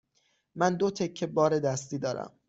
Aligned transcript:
من 0.59 0.71
دو 0.79 0.89
تکه 0.97 1.27
بار 1.27 1.59
دستی 1.59 1.97
دارم. 1.97 2.31